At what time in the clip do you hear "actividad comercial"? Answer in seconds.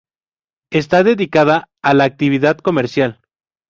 2.05-3.19